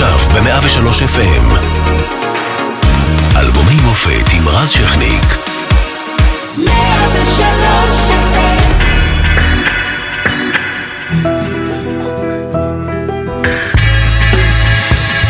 [0.00, 1.58] עכשיו ב-103 FM.
[3.36, 5.24] אלבומי מופת עם רז שכניק.
[6.58, 8.78] 103 FM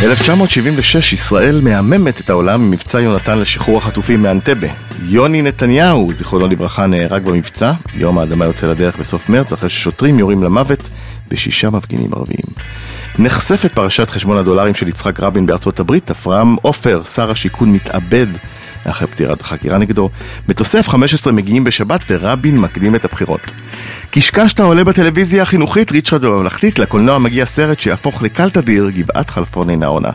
[0.03, 4.69] 1976, ישראל מהממת את העולם ממבצע יונתן לשחרור החטופים מאנטבה.
[5.03, 7.73] יוני נתניהו, זיכרונו לברכה, נהרג במבצע.
[7.95, 10.81] יום האדמה יוצא לדרך בסוף מרץ, אחרי ששוטרים יורים למוות
[11.31, 12.49] בשישה מפגינים ערביים.
[13.19, 18.27] נחשפת פרשת חשבון הדולרים של יצחק רבין בארצות הברית, אברהם עופר, שר השיכון, מתאבד
[18.85, 20.11] אחרי פתיחת החקירה נגדו.
[20.49, 23.53] מטוסי F-15 מגיעים בשבת ורבין מקדים את הבחירות.
[24.11, 29.87] קשקשת עולה בטלוויזיה החינוכית, ריצ'רד בממלכתית, לקולנוע מגיע סרט שיהפוך לקאלט אדיר, גבעת חלפון אינה
[29.87, 30.11] עונה.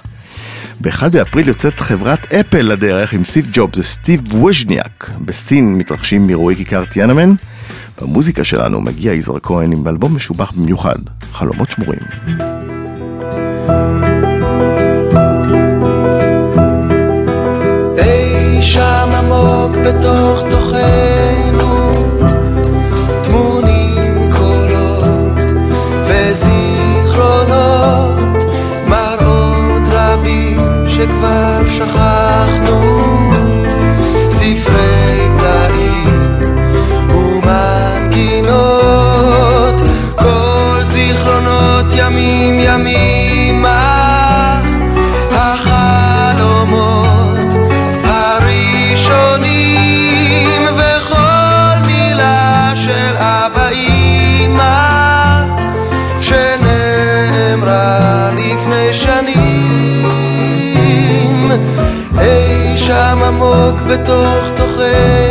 [0.81, 5.11] ב-1 באפריל יוצאת חברת אפל לדרך עם סטיב ג'ובס וסטיב ווז'ניאק.
[5.25, 7.33] בסין מתרחשים אירועי כיכר טיאנמן.
[8.01, 10.99] במוזיקה שלנו מגיע יזהר כהן עם אלבום משובח במיוחד,
[11.31, 12.72] חלומות שמורים.
[19.63, 21.91] עמוק בתוך תוכנו.
[23.23, 25.37] טמונים קולות
[26.05, 27.53] וזיכרונות
[28.87, 32.12] מראות רבים שכבר שכחנו
[63.63, 65.22] עמוק בתוך תוכנו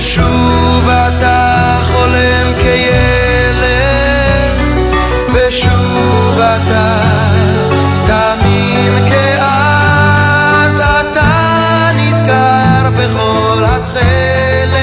[0.00, 3.66] ושוב אתה חולם כילד
[5.32, 7.00] ושוב אתה
[8.06, 10.80] תמים כאז.
[10.80, 14.80] אתה נזכר בכל התכלת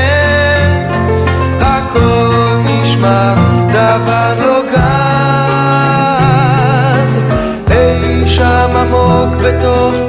[1.62, 3.34] הכל נשמר
[3.72, 4.82] דבר לא גז
[7.72, 10.07] אי שם עמוק בתוך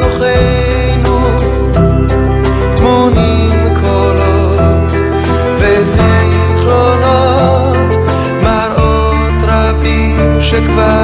[10.69, 10.98] רבים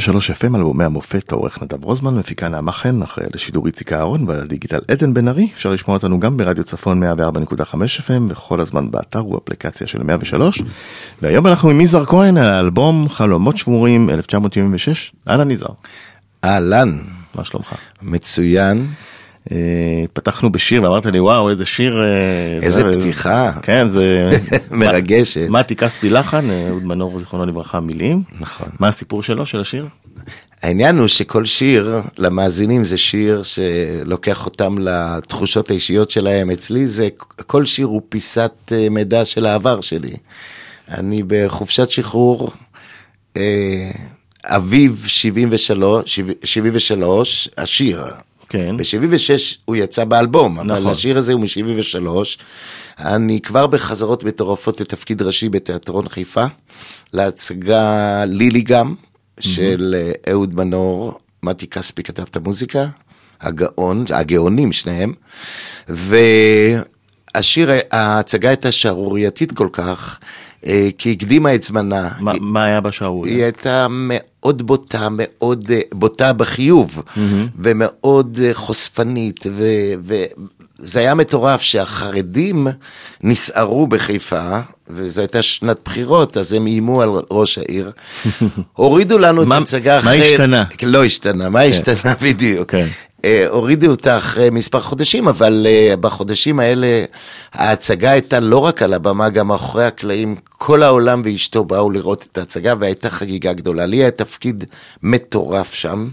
[0.00, 4.78] 103 FM, אלבומי המופת, העורך נדב רוזמן, מפיקה נעמה חן, אחרי לשידור איציק אהרון והדיגיטל
[4.88, 9.38] עדן בן ארי, אפשר לשמוע אותנו גם ברדיו צפון 104.5 FM, וכל הזמן באתר הוא
[9.44, 10.62] אפליקציה של 103.
[11.22, 15.72] והיום אנחנו עם יזהר כהן על האלבום חלומות שמורים 1976, אהלן יזהר.
[16.44, 16.98] אהלן.
[17.34, 17.74] מה שלומך?
[18.02, 18.86] מצוין.
[19.52, 19.56] אה,
[20.12, 22.02] פתחנו בשיר ואמרת לי וואו איזה שיר.
[22.02, 22.08] אה,
[22.62, 23.52] איזה זה- פתיחה.
[23.62, 24.30] כן זה
[24.70, 25.46] מרגשת.
[25.50, 28.22] מתי כספי לחן, אה, אהוד מנור זיכרונו לברכה מילים.
[28.40, 28.68] נכון.
[28.80, 29.86] מה הסיפור שלו של השיר?
[30.62, 36.50] העניין הוא שכל שיר למאזינים זה שיר שלוקח אותם לתחושות האישיות שלהם.
[36.50, 37.08] אצלי זה,
[37.46, 40.12] כל שיר הוא פיסת אה, מידע של העבר שלי.
[40.90, 42.50] אני בחופשת שחרור,
[43.36, 43.90] אה,
[44.44, 48.02] אביב 73, 73, השיר,
[48.50, 48.76] כן.
[48.76, 49.30] ב-76
[49.64, 50.90] הוא יצא באלבום, אבל נכון.
[50.92, 52.06] השיר הזה הוא מ-73.
[52.98, 56.44] אני כבר בחזרות מטורפות לתפקיד ראשי בתיאטרון חיפה,
[57.12, 57.84] להצגה
[58.24, 58.94] לילי גם,
[59.40, 62.86] של אה, אהוד מנור, מתי כספי כתב את המוזיקה,
[63.40, 65.12] הגאון, הגאונים שניהם,
[67.34, 70.18] והשיר, ההצגה הייתה שערורייתית כל כך,
[70.66, 72.08] אה, כי הקדימה את זמנה.
[72.20, 73.34] מה- מה היה בשערוריה?
[73.34, 73.86] היא הייתה
[74.42, 77.02] מאוד בוטה, מאוד אה, בוטה בחיוב,
[77.58, 79.94] ומאוד אה, חושפנית, ו-
[80.80, 82.66] וזה היה מטורף שהחרדים
[83.22, 84.58] נסערו בחיפה,
[84.90, 87.90] וזו הייתה שנת בחירות, אז הם איימו על ראש העיר.
[88.72, 90.30] הורידו לנו את מה- ההצגה מה אחרי...
[90.32, 90.64] השתנה?
[90.86, 92.74] לא השתנה, מה השתנה בדיוק?
[93.24, 97.04] אה, הורידו אותה אחרי מספר חודשים, אבל אה, בחודשים האלה
[97.52, 102.38] ההצגה הייתה לא רק על הבמה, גם מאחורי הקלעים, כל העולם ואשתו באו לראות את
[102.38, 103.86] ההצגה והייתה חגיגה גדולה.
[103.86, 104.64] לי היה תפקיד
[105.02, 106.08] מטורף שם,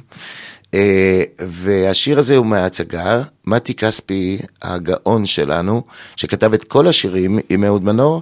[0.74, 3.22] אה, והשיר הזה הוא מההצגה.
[3.46, 5.82] מתי כספי, הגאון שלנו,
[6.16, 8.22] שכתב את כל השירים עם אהוד מנור,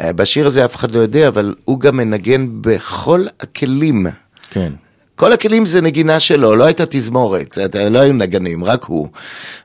[0.00, 4.06] בשיר הזה אף אחד לא יודע, אבל הוא גם מנגן בכל הכלים.
[4.50, 4.72] כן.
[5.16, 7.58] כל הכלים זה נגינה שלו, לא הייתה תזמורת,
[7.90, 9.08] לא היו נגנים, רק הוא.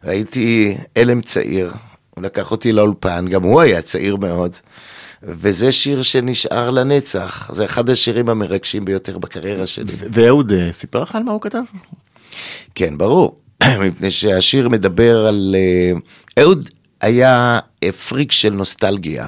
[0.04, 1.72] הייתי הלם צעיר,
[2.10, 4.52] הוא לקח אותי לאולפן, גם הוא היה צעיר מאוד.
[5.24, 9.94] וזה שיר שנשאר לנצח, זה אחד השירים המרגשים ביותר בקריירה שלי.
[10.14, 11.64] ואהוד אה, סיפר לך על מה הוא כתב?
[12.76, 13.40] כן, ברור,
[13.84, 15.56] מפני שהשיר מדבר על...
[15.58, 16.00] אה,
[16.44, 16.70] אהוד
[17.02, 19.28] היה אה, פריק של נוסטלגיה.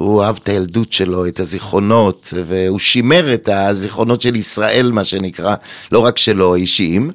[0.00, 5.54] הוא אהב את הילדות שלו, את הזיכרונות, והוא שימר את הזיכרונות של ישראל, מה שנקרא,
[5.92, 7.10] לא רק שלו, אישיים.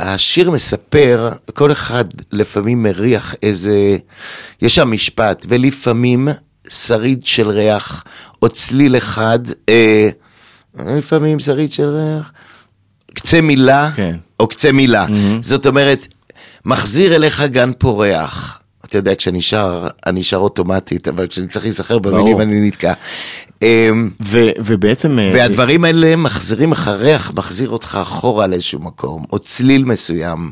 [0.00, 3.96] והשיר מספר, כל אחד לפעמים מריח איזה...
[4.62, 6.28] יש שם משפט, ולפעמים
[6.68, 8.04] שריד של ריח,
[8.42, 9.38] או צליל אחד,
[9.68, 10.08] אה,
[10.74, 12.32] לפעמים שריד של ריח,
[13.14, 14.16] קצה מילה, כן.
[14.40, 15.06] או קצה מילה.
[15.42, 16.06] זאת אומרת,
[16.64, 18.60] מחזיר אליך גן פורח.
[18.86, 22.40] אתה יודע, כשאני שר, אני שר אוטומטית, אבל כשאני צריך להיזכר במילים.
[22.40, 22.92] אני נתקע.
[23.62, 25.18] אמ, ו- ובעצם...
[25.18, 30.50] אה, והדברים האלה מחזירים ריח מחזיר אותך אחורה לאיזשהו מקום, או צליל מסוים,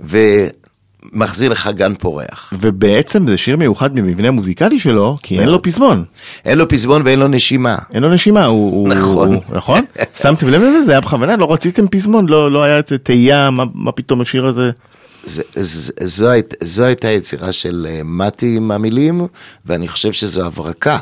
[0.00, 2.52] ומחזיר לך גן פורח.
[2.58, 6.04] ובעצם זה שיר מיוחד במבנה המוזיקלי שלו, כי אין לו פזמון.
[6.44, 7.76] אין לו פזמון ואין לו נשימה.
[7.94, 8.88] אין לו נשימה, הוא...
[8.88, 9.32] נכון.
[9.34, 9.80] הוא- נכון?
[10.22, 10.82] שמתם לב לזה?
[10.82, 11.36] זה היה בכוונה?
[11.36, 12.28] לא רציתם פזמון?
[12.28, 13.50] לא לא היה את תהייה?
[13.50, 14.70] מה- מה פתאום השיר הזה?
[15.24, 19.26] זה, ז, זו, היית, זו הייתה יצירה של אה, מתי עם המילים,
[19.66, 20.98] ואני חושב שזו הברקה.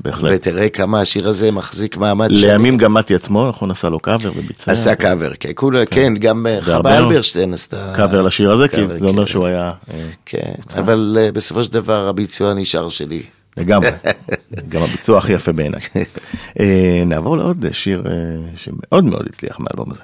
[0.00, 0.32] בהחלט.
[0.34, 4.72] ותראה כמה השיר הזה מחזיק מעמד לימים גם מתי עצמו, נכון, עשה לו קאבר וביצע.
[4.72, 6.92] עשה קאבר, כן, כולה, כן, גם אה, חווה מאוד.
[6.92, 7.92] אלברשטיין עשתה...
[7.96, 9.32] קאבר לשיר הזה, כי זה אומר כן.
[9.32, 9.72] שהוא היה...
[9.90, 13.22] אה, כן, אבל אה, בסופו של דבר הביצוע נשאר שלי.
[13.56, 13.88] לגמרי,
[14.68, 15.80] גם הביצוע הכי יפה בעיניי.
[16.60, 18.12] אה, נעבור לעוד שיר אה,
[18.56, 20.02] שמאוד מאוד הצליח מהאלבום הזה.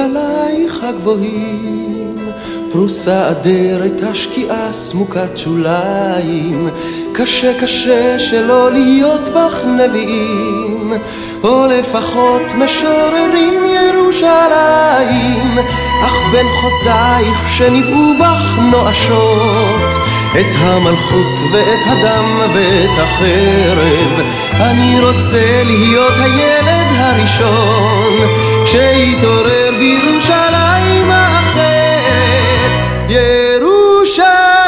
[0.00, 2.18] על מגדלייך הגבוהים,
[2.72, 6.68] פרוסה אדרת השקיעה סמוקת שוליים,
[7.12, 10.92] קשה קשה שלא להיות בך נביאים,
[11.44, 15.58] או לפחות משוררים ירושלים,
[16.04, 19.99] אך בין חוזייך שניבאו בך נואשות,
[20.32, 28.16] את המלכות ואת הדם ואת החרב, אני רוצה להיות הילד הראשון,
[28.66, 31.90] שיתעורר בירושלים האחרת.
[33.08, 34.64] ירושלים,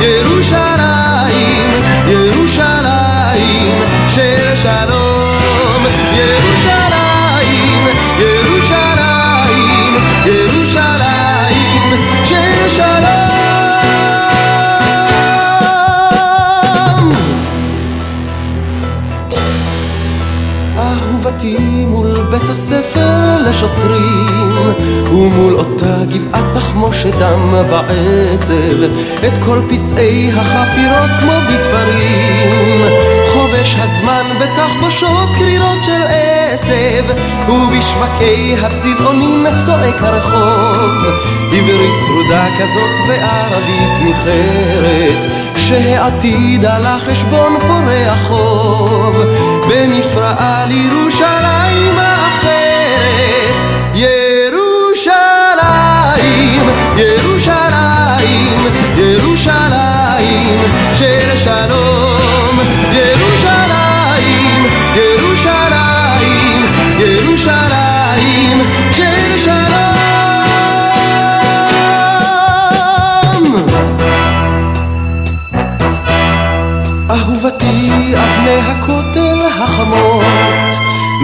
[0.00, 1.70] ירושלים,
[2.06, 5.86] ירושלים של שלום.
[6.12, 6.79] ירושלים,
[22.50, 24.52] הספר לשוטרים
[25.12, 28.82] ומול אותה גבעת תחמושת דם ועצב
[29.26, 32.84] את כל פצעי החפירות כמו בתפרים
[33.50, 37.04] חובש הזמן בתחבושות קרירות של עשב.
[37.48, 40.92] ובשווקי הצבעונין צועק הרחוב.
[41.52, 45.26] עברית צרודה כזאת וערבית ניחרת
[45.56, 49.16] שהעתיד על החשבון פורח חוב.
[49.68, 53.54] במפרעה לירושלים האחרת
[53.94, 55.10] ירושלים,
[56.96, 58.60] ירושלים,
[58.96, 60.60] ירושלים
[60.94, 62.19] של שלום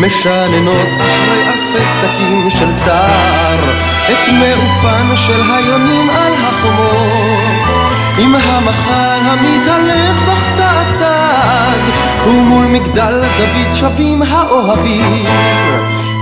[0.06, 3.60] משננות אחרי אלפי פתקים של צער
[4.08, 7.86] את מעופן של היונים על החומות.
[8.18, 11.80] עם המחר המתעלף בך צעד צעד
[12.26, 15.26] ומול מגדל דוד שבים האוהבים.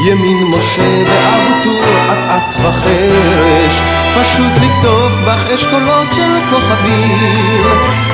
[0.07, 3.81] ימין משה ואבו טור אט-אט וחרש
[4.21, 7.65] פשוט לקטוף בך אשכולות של כוכבים.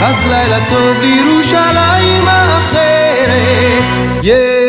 [0.02, 3.84] אז לילה טוב לירושלים האחרת.
[4.22, 4.59] ירושלים,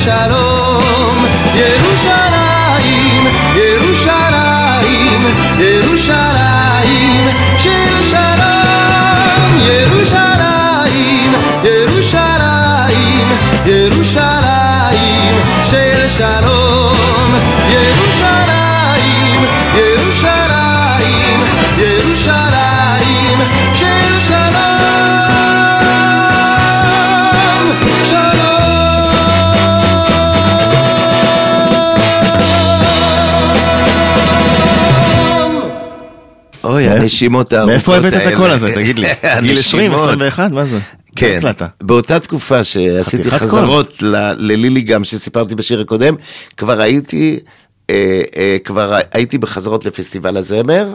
[0.00, 3.26] של שלום ירושלים,
[3.56, 5.26] ירושלים,
[5.58, 7.28] ירושלים
[7.58, 13.28] של שלום ירושלים, ירושלים,
[13.66, 17.34] ירושלים של שלום.
[17.68, 21.40] ירושלים, ירושלים,
[21.78, 23.40] ירושלים
[23.74, 24.69] של שלום
[37.00, 38.34] הנשימות הארוכות מאיפה הבאת את האלה.
[38.34, 39.06] הקול הזה, תגיד לי?
[39.42, 40.08] גיל 20, הנשימות.
[40.08, 40.78] 21, מה זה?
[41.16, 41.40] כן.
[41.82, 44.02] באותה תקופה שעשיתי חזרות
[44.36, 46.14] ללילי גם, שסיפרתי בשיר הקודם,
[46.56, 47.40] כבר הייתי,
[47.90, 50.94] אה, אה, כבר הייתי בחזרות לפסטיבל הזמר,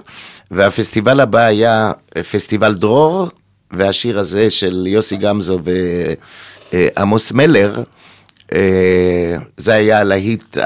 [0.51, 3.27] והפסטיבל הבא היה אה, פסטיבל דרור,
[3.71, 5.59] והשיר הזה של יוסי גמזו
[6.73, 7.83] ועמוס מלר,
[8.53, 10.57] אה, זה היה הלהיט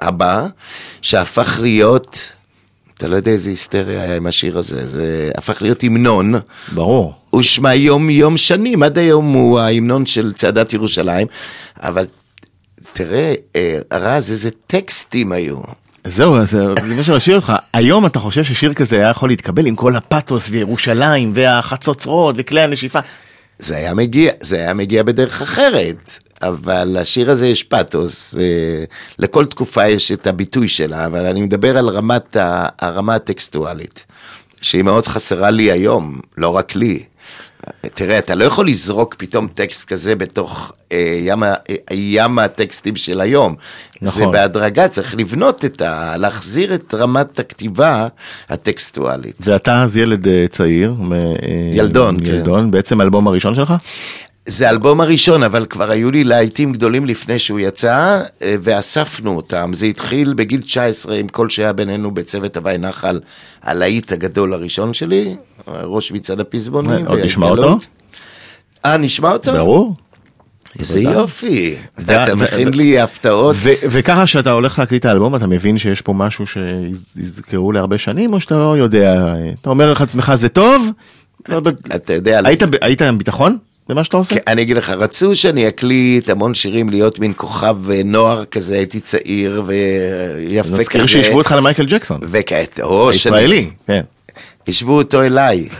[0.00, 0.46] הבא,
[1.02, 2.35] שהפך להיות...
[2.96, 6.34] אתה לא יודע איזה היסטריה היה עם השיר הזה, זה הפך להיות המנון.
[6.72, 7.14] ברור.
[7.30, 11.26] הוא שמע יום יום שנים, עד היום הוא ההמנון של צעדת ירושלים,
[11.76, 12.06] אבל
[12.92, 15.58] תראה, אה, רז, איזה טקסטים היו.
[16.06, 17.52] זהו, אז אה, זה מה שרשאיר אותך.
[17.72, 23.00] היום אתה חושב ששיר כזה היה יכול להתקבל עם כל הפאתוס וירושלים והחצוצרות וכלי הנשיפה.
[23.58, 28.84] זה היה מגיע, זה היה מגיע בדרך אחרת, אבל לשיר הזה יש פאתוס, אה,
[29.18, 34.06] לכל תקופה יש את הביטוי שלה, אבל אני מדבר על רמת ה, הרמה הטקסטואלית,
[34.62, 37.02] שהיא מאוד חסרה לי היום, לא רק לי.
[37.94, 41.54] תראה, אתה לא יכול לזרוק פתאום טקסט כזה בתוך אה, ים, אה,
[41.92, 43.54] ים הטקסטים של היום.
[44.02, 44.22] נכון.
[44.22, 46.16] זה בהדרגה, צריך לבנות את ה...
[46.16, 48.08] להחזיר את רמת הכתיבה
[48.48, 49.36] הטקסטואלית.
[49.40, 50.92] ואתה אז ילד אה, צעיר.
[50.98, 51.18] מ- אה,
[51.72, 52.32] ילדון, כן.
[52.34, 53.74] ילדון, בעצם האלבום הראשון שלך?
[54.46, 59.70] זה האלבום הראשון, אבל כבר היו לי להיטים גדולים לפני שהוא יצא, אה, ואספנו אותם.
[59.74, 63.20] זה התחיל בגיל 19 עם כל שהיה בינינו בצוות הוואי נחל,
[63.62, 65.36] הלהיט הגדול הראשון שלי,
[65.68, 67.06] ראש מצעד הפזמונים.
[67.06, 67.48] עוד נשמע.
[67.48, 67.78] אותו?
[68.84, 69.52] אה, נשמע אותו?
[69.52, 69.94] ברור.
[70.78, 71.00] איזה.
[71.00, 71.74] יופי.
[72.00, 73.56] אתה מכין לי הפתעות.
[73.90, 78.40] וככה שאתה הולך להקליט את האלבום אתה מבין שיש פה משהו שיזכרו להרבה שנים או
[78.40, 80.90] שאתה לא יודע אתה אומר לעצמך זה טוב
[81.94, 82.40] אתה יודע,
[82.80, 83.58] היית עם ביטחון
[83.88, 84.34] במה שאתה עושה?
[84.34, 88.74] כן, אני אגיד לך, רצו שאני אקליט המון שירים, להיות מין כוכב אה, נוער כזה,
[88.74, 90.80] הייתי צעיר ויפה כזה.
[90.80, 93.70] נזכיר שהשוו אותך למייקל ג'קסון וכעת, או, הישראלי.
[93.86, 94.00] כן.
[94.68, 95.68] השוו אותו אליי.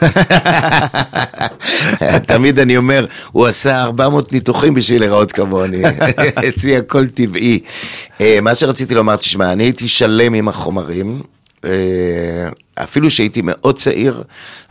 [2.28, 5.82] תמיד אני אומר, הוא עשה 400 ניתוחים בשביל להיראות כמוני.
[6.48, 7.58] אצלי הכל טבעי.
[8.20, 11.22] אה, מה שרציתי לומר, תשמע, אני הייתי שלם עם החומרים.
[12.78, 14.22] אה, אפילו שהייתי מאוד צעיר,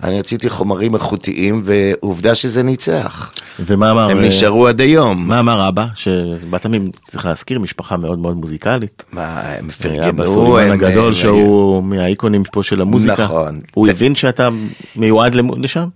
[0.04, 3.34] אני רציתי חומרים איכותיים, ועובדה שזה ניצח.
[3.60, 5.28] ומה אמר הם אה, נשארו עד היום.
[5.28, 6.72] מה אמר אבא שבאת מ...
[7.12, 9.04] צריך להזכיר משפחה מאוד מאוד מוזיקלית.
[9.12, 13.24] מה, הם אבא פרגנו, סולימן הם- הגדול הם- שהוא מהאיקונים פה של המוזיקה.
[13.24, 13.60] נכון.
[13.74, 14.50] הוא הבין שאתה
[14.96, 15.88] מיועד לשם?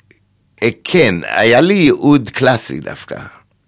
[0.63, 3.15] אה, כן, היה לי ייעוד קלאסי דווקא.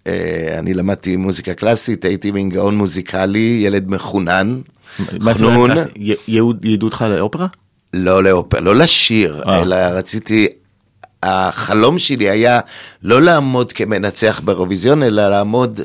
[0.06, 4.60] אה, אני למדתי מוזיקה קלאסית, הייתי מין גאון מוזיקלי, ילד מחונן.
[5.20, 5.70] מה חנון.
[5.72, 5.88] קלאסי?
[5.96, 7.46] י- ייעוד- ייעדו אותך לאופרה?
[7.92, 9.62] לא לאופרה, לא לשיר, אה.
[9.62, 10.48] אלא רציתי,
[11.22, 12.60] החלום שלי היה
[13.02, 15.80] לא לעמוד כמנצח באירוויזיון, אלא לעמוד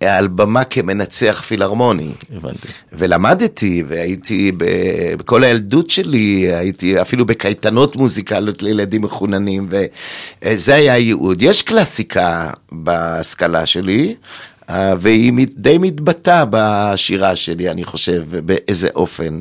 [0.00, 2.10] על במה כמנצח פילהרמוני.
[2.36, 2.68] הבנתי.
[2.92, 9.68] ולמדתי, והייתי, ב- בכל הילדות שלי, הייתי אפילו בקייטנות מוזיקליות לילדים מחוננים,
[10.42, 11.42] וזה היה הייעוד.
[11.42, 14.14] יש קלאסיקה בהשכלה שלי, אה,
[14.70, 19.38] והיא מת- די מתבטאה בשירה שלי, אני חושב, באיזה אופן.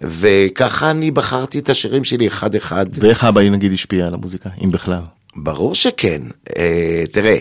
[0.00, 2.86] וככה אני בחרתי את השירים שלי אחד-אחד.
[2.92, 5.00] ואיך אבא נגיד השפיע על המוזיקה, אם בכלל?
[5.36, 6.22] ברור שכן.
[6.58, 7.36] אה, תראה,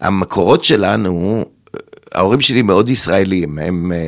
[0.00, 1.44] המקורות שלנו,
[2.14, 3.98] ההורים שלי מאוד ישראלים, הם אה,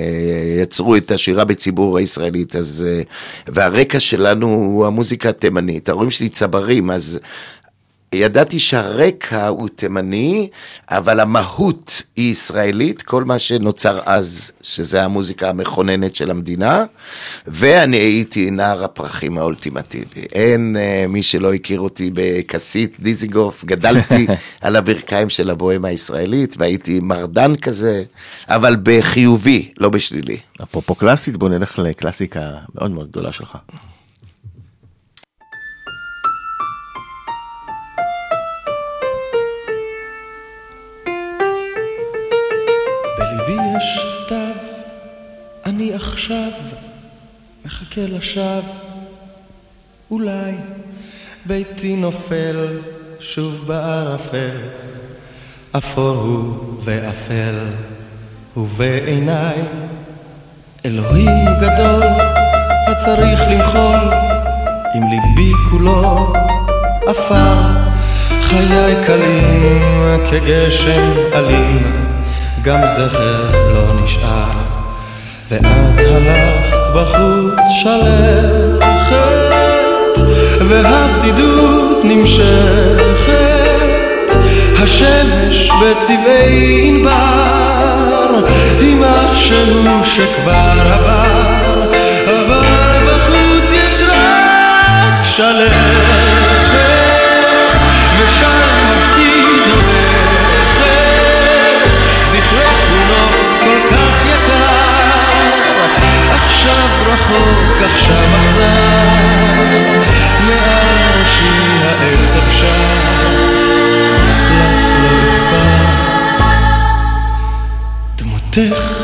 [0.62, 3.02] יצרו את השירה בציבור הישראלית, אז, אה,
[3.48, 5.88] והרקע שלנו הוא המוזיקה התימנית.
[5.88, 7.18] ההורים שלי צברים, אז
[8.14, 10.48] ידעתי שהרקע הוא תימני,
[10.88, 16.84] אבל המהות היא ישראלית, כל מה שנוצר אז, שזה המוזיקה המכוננת של המדינה,
[17.46, 20.20] ואני הייתי נער הפרחים האולטימטיבי.
[20.32, 24.26] אין uh, מי שלא הכיר אותי בכסית דיזיגוף, גדלתי
[24.60, 28.02] על הברכיים של הבוהמה הישראלית, והייתי מרדן כזה,
[28.48, 30.36] אבל בחיובי, לא בשלילי.
[30.62, 33.56] אפרופו קלאסית, בוא נלך לקלאסיקה מאוד מאוד גדולה שלך.
[43.80, 44.56] יש סתיו,
[45.66, 46.50] אני עכשיו
[47.64, 48.62] מחכה לשווא.
[50.10, 50.52] אולי
[51.46, 52.78] ביתי נופל
[53.20, 54.56] שוב בערפל,
[55.78, 57.54] אפור הוא ואפל,
[58.56, 59.58] ובעיניי
[60.84, 62.02] אלוהים גדול
[62.86, 64.14] הצריך למחול,
[64.94, 66.32] עם ליבי כולו
[67.06, 67.56] עפר,
[68.40, 69.82] חיי קלים
[70.30, 71.82] כגשם אלים,
[72.64, 73.59] גם זכר
[74.04, 74.52] נשאר,
[75.50, 75.64] ואת
[75.98, 78.84] הלכת בחוץ שלכת,
[80.68, 83.40] והבדידות נמשכת,
[84.82, 88.46] השמש בצבעי ענבר,
[88.80, 91.84] היא משהו שכבר עבר,
[92.26, 95.99] אבל בחוץ יש רק שלכת,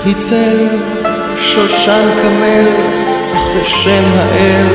[0.07, 0.67] דמותך היא צל,
[1.37, 2.69] שושן קמל,
[3.37, 4.67] אך בשם האל,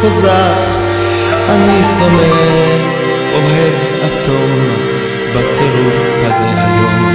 [0.00, 0.60] כוזך,
[1.48, 2.32] אני שונא,
[3.32, 3.74] אוהב
[4.06, 4.68] אטום,
[5.34, 7.08] בטירוף הזה היום.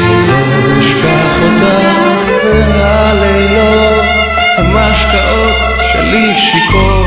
[0.00, 4.04] אני לא אשכח אותך, והלילות,
[4.56, 7.06] המשקאות שלי שיכור,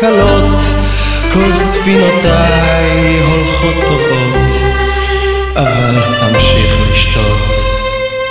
[0.00, 0.62] קלות,
[1.32, 4.80] כל ספינותיי הולכות טובות.
[5.56, 7.79] אבל אמשיך לשתות,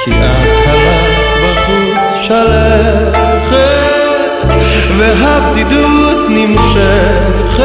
[0.10, 3.56] כי את הלכת בחוץ שלכת,
[4.98, 7.64] והבדידות נמשכת,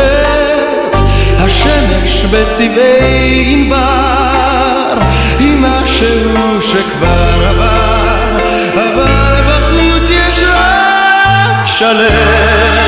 [1.38, 4.94] השמש בצבעי ענבר,
[5.38, 8.38] היא משהו שכבר עבר,
[8.74, 12.83] אבל בחוץ יש רק שלכת,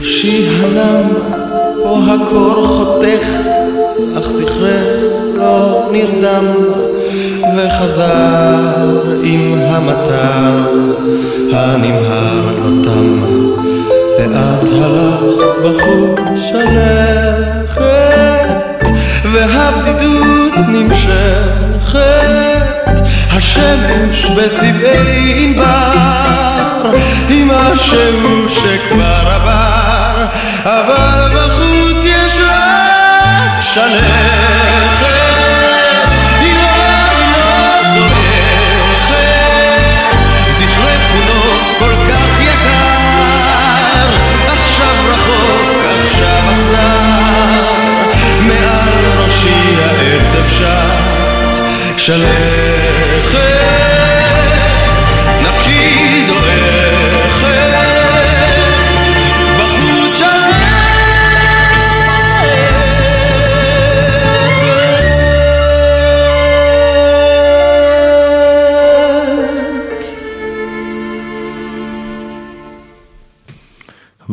[0.00, 1.08] ראשי הנם,
[1.82, 3.26] פה הקור חותך,
[4.18, 5.02] אך זכרך
[5.36, 6.44] לא נרדם,
[7.56, 10.66] וחזר עם המטר
[11.52, 13.22] הנמהר לא תם,
[14.18, 17.80] ואת הלכת בחוץ שלכת,
[19.32, 21.98] והבדידות נמשכת,
[23.30, 26.67] השמש בצבעי ענבר,
[27.28, 30.26] היא משהו שכבר עבר,
[30.64, 35.08] אבל בחוץ יש רק שלכת.
[36.40, 36.68] היא לא,
[37.94, 39.14] דורכת,
[40.48, 41.24] זכרך הוא
[41.78, 44.10] כל כך יקר,
[44.62, 46.98] עכשיו רחוק, עכשיו אכזר,
[48.40, 51.62] מעל ראשי העצב שט,
[51.96, 53.57] שלכת,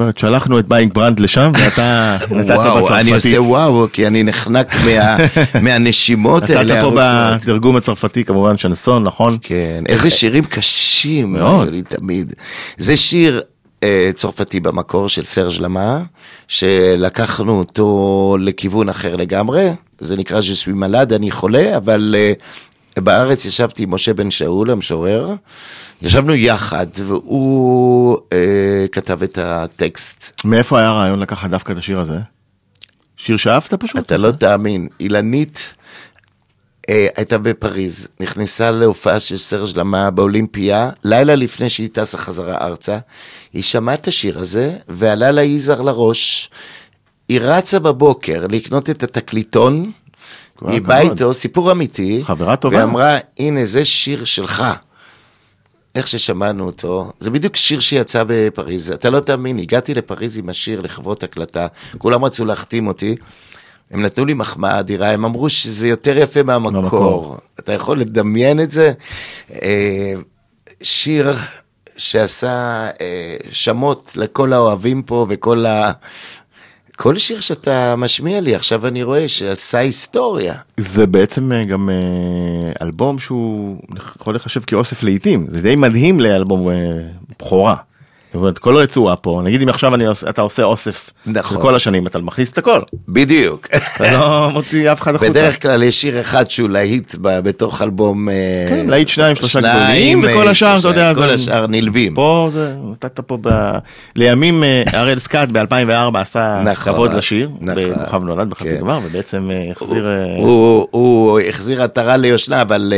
[0.05, 3.13] אומרת, שלחנו את ביינג ברנד לשם, ואתה נתת וואו, אני בצרפתית.
[3.37, 5.17] עושה וואו, כי אני נחנק מה-
[5.63, 6.81] מהנשימות נתת האלה.
[6.81, 7.41] פה הארוכות.
[7.41, 9.37] בתרגום הצרפתי כמובן שנסון, נכון?
[9.41, 11.69] כן, איזה שירים קשים מאוד.
[11.69, 12.33] לי תמיד.
[12.77, 13.41] זה שיר
[13.83, 16.01] אה, צרפתי במקור של סרג' לאמה,
[16.47, 22.33] שלקחנו אותו לכיוון אחר לגמרי, זה נקרא Je suis malade, אני חולה, אבל אה,
[22.99, 25.33] בארץ ישבתי עם משה בן שאול, המשורר,
[26.01, 30.41] ישבנו יחד, והוא אה, כתב את הטקסט.
[30.45, 32.17] מאיפה היה הרעיון לקחת דווקא את השיר הזה?
[33.17, 34.05] שיר שאהבת פשוט?
[34.05, 35.73] אתה לא תאמין, אילנית
[36.89, 42.97] אה, הייתה בפריז, נכנסה להופעה של סרג' למה באולימפיה, לילה לפני שהיא טסה חזרה ארצה,
[43.53, 46.49] היא שמעה את השיר הזה, ועלה לה יזהר לראש.
[47.29, 49.91] היא רצה בבוקר לקנות את התקליטון,
[50.67, 50.99] היא באה.
[50.99, 52.77] איתו, סיפור אמיתי, חברה טובה.
[52.77, 54.63] ואמרה, הנה זה שיר שלך.
[55.95, 60.81] איך ששמענו אותו, זה בדיוק שיר שיצא בפריז, אתה לא תאמין, הגעתי לפריז עם השיר
[60.81, 63.15] לחברות הקלטה, כולם רצו להחתים אותי,
[63.91, 67.37] הם נתנו לי מחמאה אדירה, הם אמרו שזה יותר יפה מהמקור, מהמקור.
[67.59, 68.91] אתה יכול לדמיין את זה?
[69.51, 70.13] אה,
[70.83, 71.33] שיר
[71.97, 75.91] שעשה אה, שמות לכל האוהבים פה וכל ה...
[76.95, 80.53] כל שיר שאתה משמיע לי, עכשיו אני רואה שעשה היסטוריה.
[80.77, 86.69] זה בעצם אה, גם אה, אלבום שהוא יכול להיחשב כאוסף לעיתים, זה די מדהים לאלבום
[86.69, 86.75] אה,
[87.39, 87.75] בכורה.
[88.35, 91.61] אומרת, כל רצועה פה, נגיד אם עכשיו אני אתה עושה אוסף נכון.
[91.61, 93.67] כל השנים, אתה מכניס את הכל, בדיוק.
[93.95, 95.31] אתה לא מוציא אף אחד החוצה.
[95.31, 98.29] בדרך כלל יש שיר אחד שהוא להיט ב- בתוך אלבום...
[98.29, 98.33] אה,
[98.69, 102.15] כן, להיט שניים, שלושה גדולים, וכל אה, השאר, אתה יודע, כל זה- השאר נלווים.
[102.15, 103.49] פה זה, נתת פה ב...
[104.15, 107.75] לימים אה, הראל סקאט ב-2004 עשה נכון, כבוד לשיר, נכון.
[107.93, 108.77] בכוכב נולד בחצי כן.
[108.79, 110.07] גמר, ובעצם החזיר...
[110.07, 112.93] אה, הוא, הוא החזיר עטרה ליושנה, אבל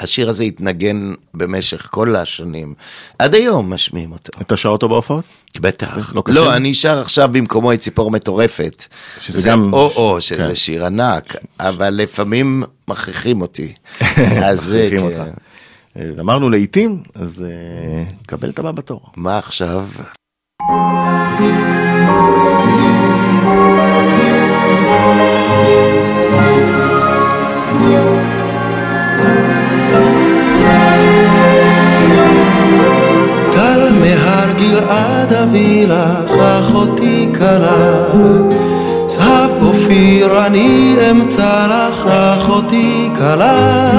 [0.00, 2.74] השיר הזה התנגן במשך כל השנים.
[3.18, 4.32] עד היום משמיעים אותו.
[4.40, 5.24] אתה שר אותו בהופעות?
[5.60, 6.12] בטח.
[6.14, 6.34] לא קשה?
[6.34, 8.84] לא, אני שר עכשיו במקומו את ציפור מטורפת.
[9.20, 10.54] שזה זה גם- או-או, שזה כן.
[10.54, 13.72] שיר ענק, אבל לפעמים מכריחים אותי.
[14.44, 15.20] אז אה, מכריחים כן.
[15.20, 15.38] אותך.
[16.20, 19.00] אמרנו לעיתים, אז אה, קבל את הבא בתור.
[19.16, 19.86] מה עכשיו?
[27.78, 28.13] טל
[34.70, 38.04] גלעד אביא לך אחותי קלה
[39.08, 43.90] זהב אופיר אני אמצא לך אחותי קלה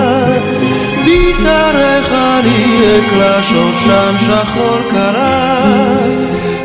[1.05, 5.55] בשרך אני אקלה שושן שחור קלה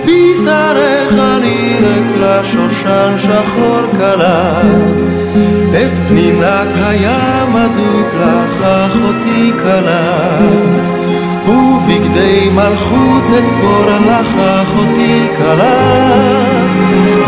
[0.04, 4.60] בשרך אני אקלה שושן שחור קלה
[5.70, 10.38] את פנינת הים אדוק לך אחותי קלה
[12.30, 16.10] ובגדי מלכות אתפור לך אחותי כלה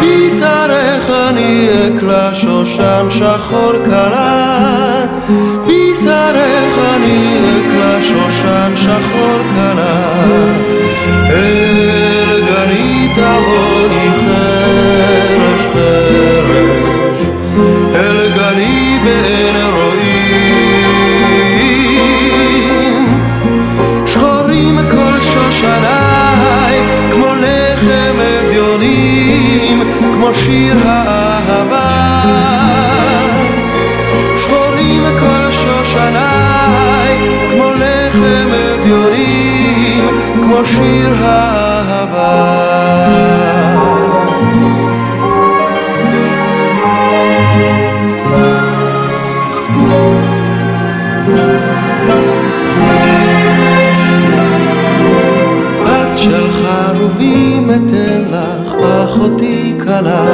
[0.00, 5.06] בשרך אני אקלה שושן שחור כלה
[5.66, 10.12] בשרך אני אקלה שושן שחור כלה
[11.30, 17.22] אל גני תבואי חרש חרש.
[17.94, 19.81] אל גני בעין רואים
[28.72, 29.80] אביונים,
[30.14, 31.88] כמו שיר האהבה.
[34.38, 37.18] שחורים כל שושניי,
[37.50, 40.08] כמו לחם אביונים,
[40.42, 42.32] כמו שיר האהבה.
[60.00, 60.24] כלה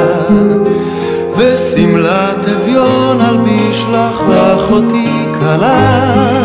[1.37, 4.21] ושמלת אביון אלביש לך
[4.55, 6.41] אחותי כלה.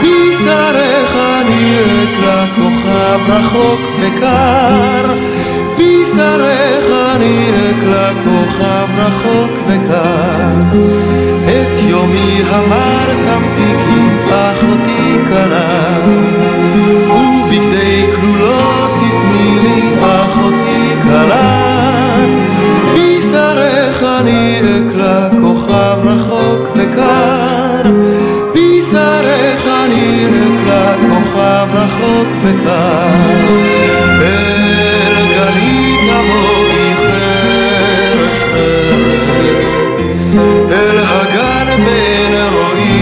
[0.00, 5.14] בשרך אני אקלה כוכב רחוק וקר.
[5.74, 10.78] בשרך אני אקלה כוכב רחוק וקר.
[11.44, 15.98] את יומי המר תמתיקי אחותי כלה.
[17.10, 21.57] ובגדי כלולות תתני לי אחותי כלה
[25.42, 27.82] כוכב רחוק וקר.
[28.52, 33.08] בשרך אני אקלה כוכב רחוק וקר.
[34.20, 39.18] אל גני תבואי חרש חרש
[40.70, 42.98] אל הגן בין רואים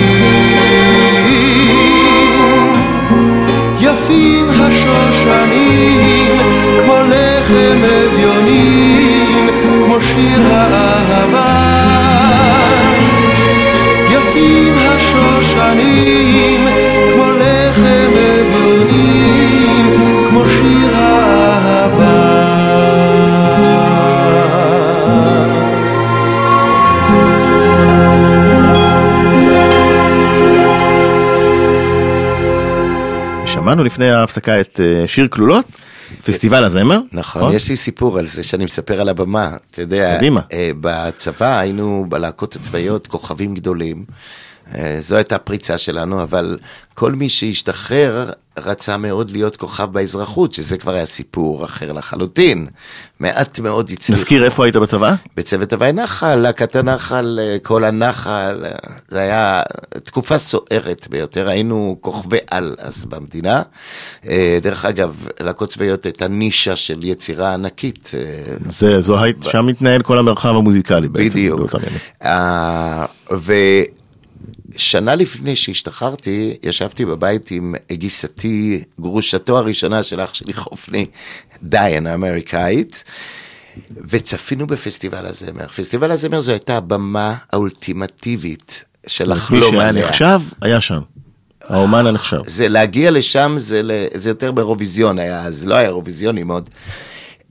[3.80, 6.38] יפים השושנים,
[6.82, 9.48] כמו לחם אביונים,
[9.84, 12.05] כמו שיר האהבה.
[15.16, 16.66] יפים השושנים,
[17.12, 19.94] כמו לחם אביונים,
[20.28, 22.46] כמו שיר האהבה.
[33.46, 35.66] שמענו לפני ההפסקה את אה, שיר כלולות,
[36.24, 37.00] פסטיבל הזמר?
[37.12, 39.56] נכון, יש לי סיפור על זה שאני מספר על הבמה.
[39.70, 40.40] אתה יודע, קדימה.
[40.52, 44.04] אה, בצבא היינו בלהקות הצבאיות כוכבים גדולים.
[44.74, 46.58] אה, זו הייתה הפריצה שלנו, אבל
[46.94, 52.66] כל מי שהשתחרר רצה מאוד להיות כוכב באזרחות, שזה כבר היה סיפור אחר לחלוטין.
[53.20, 54.20] מעט מאוד הצליחו.
[54.20, 55.14] נזכיר איפה היית בצבא?
[55.36, 58.70] בצוות הוואי נחל, להקת הנחל, אה, כל הנחל, אה,
[59.08, 59.62] זה היה
[60.04, 63.62] תקופה סוערת ביותר, היינו כוכבי על אז במדינה.
[64.62, 68.10] דרך אגב, להקות צבאיות הייתה נישה של יצירה ענקית.
[68.78, 71.28] זה, זו היית, שם מתנהל כל המרחב המוזיקלי בעצם.
[71.28, 71.58] בדיוק.
[71.58, 71.78] באותם
[74.68, 81.06] ושנה לפני שהשתחררתי, ישבתי בבית עם גיסתי, גרושתו הראשונה של אח שלי חופני,
[81.62, 83.04] דיין האמריקאית,
[84.08, 85.66] וצפינו בפסטיבל הזמר.
[85.66, 90.08] פסטיבל הזמר זו הייתה הבמה האולטימטיבית של מי לחלום שהיה עליה.
[90.08, 91.00] נחשב, היה שם.
[91.68, 92.40] האומן הנחשב.
[92.46, 93.80] זה להגיע לשם זה,
[94.14, 96.70] זה יותר באירוויזיון היה, אז לא היה אירוויזיוני מאוד.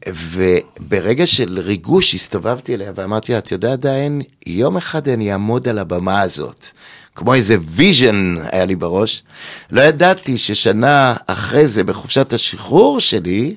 [0.08, 5.80] וברגע של ריגוש הסתובבתי אליה ואמרתי לה, את יודעת דיין, יום אחד אני אעמוד על
[5.80, 6.68] הבמה הזאת.
[7.16, 9.24] כמו איזה vision היה לי בראש.
[9.72, 13.56] לא ידעתי ששנה אחרי זה, בחופשת השחרור שלי,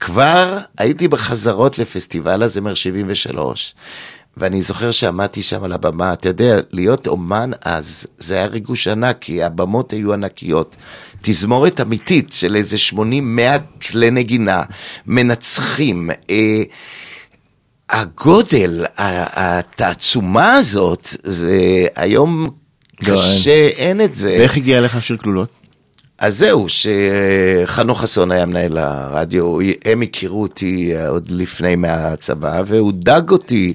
[0.00, 3.74] כבר הייתי בחזרות לפסטיבל הזמר 73.
[4.36, 9.16] ואני זוכר שעמדתי שם על הבמה, אתה יודע, להיות אומן אז, זה היה ריגוש ענק,
[9.20, 10.76] כי הבמות היו ענקיות.
[11.22, 12.98] תזמורת אמיתית של איזה 80-100
[13.88, 14.62] כלי נגינה,
[15.06, 16.10] מנצחים.
[16.30, 16.62] אה,
[17.90, 22.48] הגודל, התעצומה הזאת, זה היום
[23.08, 24.36] לא, קשה, אין את זה.
[24.38, 25.63] ואיך הגיע אליך שיר כלולות?
[26.18, 32.92] אז זהו, שחנוך חסון היה מנהל הרדיו, הם הכירו אותי אה, עוד לפני מהצבא, והוא
[32.94, 33.74] דג אותי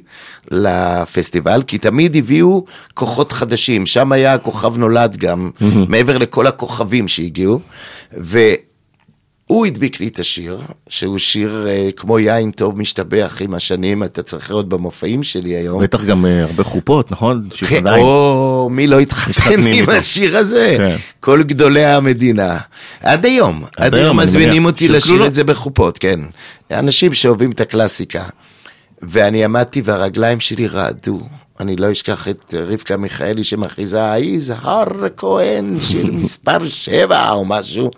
[0.51, 5.51] לפסטיבל, כי תמיד הביאו כוחות חדשים, שם היה כוכב נולד גם,
[5.89, 7.59] מעבר לכל הכוכבים שהגיעו,
[8.11, 14.23] והוא הדביק לי את השיר, שהוא שיר אה, כמו יין טוב משתבח עם השנים, אתה
[14.23, 15.83] צריך לראות במופעים שלי היום.
[15.83, 17.49] בטח גם אה, הרבה חופות, נכון?
[17.69, 18.05] כן, עדיין.
[18.69, 19.89] מי לא התחתן עם.
[19.89, 20.75] השיר הזה?
[20.77, 20.95] כן.
[21.19, 22.57] כל גדולי המדינה.
[23.01, 23.63] עד היום.
[23.77, 24.65] עד היום, היום מזמינים.
[24.65, 25.27] אותי שיר לשיר כלולות.
[25.27, 26.19] את זה בחופות, כן.
[26.71, 28.23] אנשים שאוהבים את הקלאסיקה.
[29.01, 31.21] ואני עמדתי והרגליים שלי רעדו.
[31.59, 37.91] אני לא אשכח את רבקה מיכאלי שמכריזה, יזהר כהן של מספר שבע או משהו.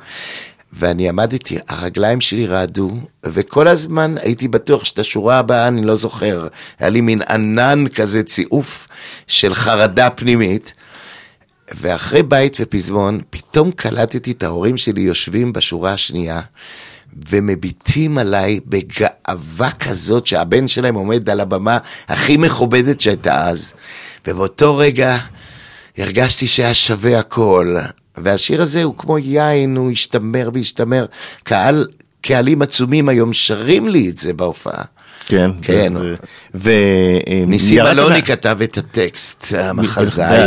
[0.73, 2.91] ואני עמדתי, הרגליים שלי רעדו,
[3.23, 6.47] וכל הזמן הייתי בטוח שאת השורה הבאה אני לא זוכר.
[6.79, 8.87] היה לי מין ענן כזה ציוף
[9.27, 10.73] של חרדה פנימית.
[11.75, 16.41] ואחרי בית ופזמון, פתאום קלטתי את ההורים שלי יושבים בשורה השנייה,
[17.29, 23.73] ומביטים עליי בגאווה כזאת שהבן שלהם עומד על הבמה הכי מכובדת שהייתה אז.
[24.27, 25.17] ובאותו רגע
[25.97, 27.75] הרגשתי שהיה שווה הכל.
[28.23, 31.05] והשיר הזה הוא כמו יין, הוא השתמר והשתמר.
[31.43, 31.87] קהל,
[32.21, 34.83] קהלים עצומים היום שרים לי את זה בהופעה.
[35.25, 35.51] כן.
[35.61, 35.93] כן.
[35.93, 36.15] זה-
[36.55, 36.71] ו...
[37.27, 40.39] אה, ניסים אלוני כתב את הטקסט, המחזאי.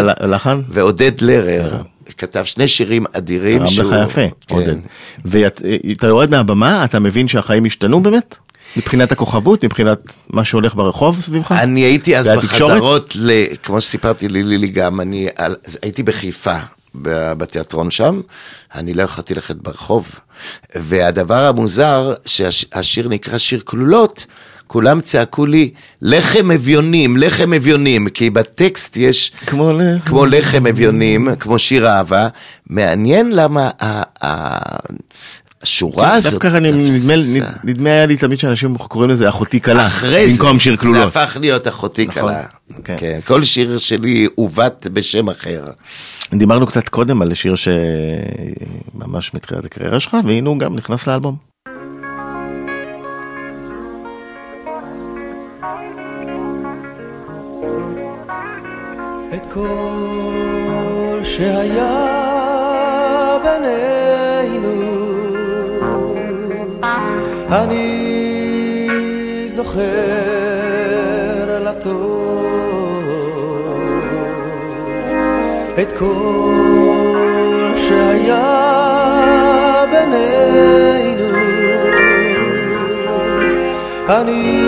[0.68, 1.82] ועודד לרר
[2.18, 3.58] כתב שני שירים אדירים.
[3.58, 4.54] תרם שהוא- לך יפה, כן.
[4.54, 4.74] עודד.
[5.24, 8.36] ואתה יורד מהבמה, אתה מבין שהחיים השתנו באמת?
[8.76, 9.98] מבחינת הכוכבות, מבחינת
[10.30, 11.52] מה שהולך ברחוב סביבך?
[11.52, 12.32] אני הייתי אז?
[12.32, 13.30] בחזרות, ל...
[13.62, 15.28] כמו שסיפרתי ללילי גם, אני
[15.82, 16.56] הייתי בחיפה.
[17.38, 18.20] בתיאטרון שם,
[18.74, 20.14] אני לא יכולתי ללכת ברחוב.
[20.74, 24.26] והדבר המוזר, שהשיר נקרא שיר כלולות,
[24.66, 25.70] כולם צעקו לי,
[26.02, 29.82] לחם אביונים, לחם אביונים, כי בטקסט יש כמו ל...
[30.06, 32.28] כמו לחם אביונים, כמו שיר אהבה.
[32.66, 33.70] מעניין למה
[35.64, 36.42] השורה הזאת...
[36.42, 36.70] כן, דווקא אני,
[37.64, 41.06] נדמה, היה לי תמיד שאנשים קוראים לזה אחותי קלה, אחרי זה, במקום שיר זה כלולות.
[41.06, 42.42] הפך להיות אחותי נכון, קלה.
[42.84, 42.94] כן.
[42.98, 45.64] כן, כל שיר שלי עוות בשם אחר.
[46.34, 51.36] דיברנו קצת קודם על שיר שממש מתחילת הקריירה שלך, והנה הוא גם נכנס לאלבום.
[59.34, 62.23] את כל שהיה
[67.62, 68.88] אני
[69.48, 69.82] זוכר
[71.60, 72.84] לטוב
[75.82, 76.54] את כל
[77.88, 78.64] שהיה
[79.90, 81.38] בינינו.
[84.08, 84.62] אני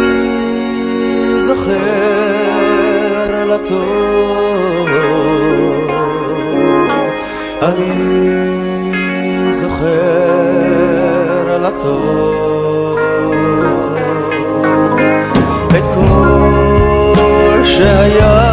[1.39, 4.89] זוכר לטוב
[7.63, 7.93] אני
[9.51, 12.56] זוכר לטוב
[17.77, 18.46] כל שהיה